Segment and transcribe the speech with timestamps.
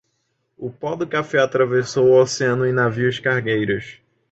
[0.57, 4.01] O pó de café atravessou o oceano em navios cargueiros